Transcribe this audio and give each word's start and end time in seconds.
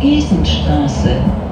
Vogesenstraße. 0.00 1.47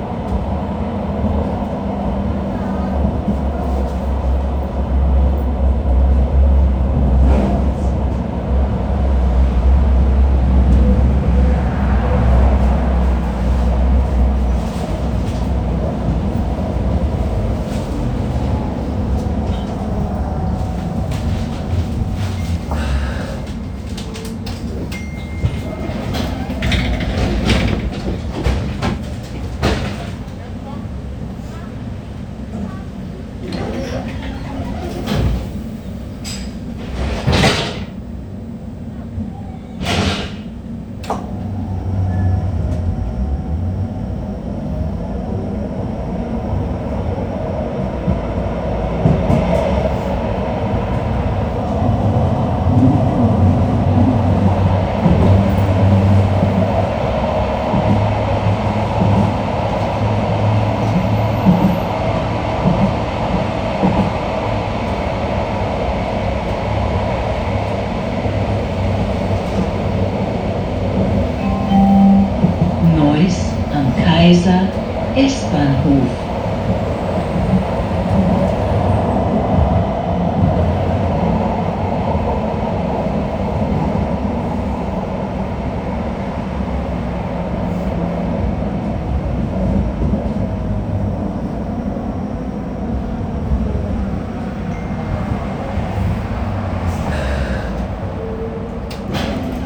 Kaiser 74.26 74.72
S-Bahnhof. 75.14 76.25